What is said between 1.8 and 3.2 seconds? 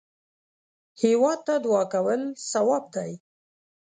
کول ثواب دی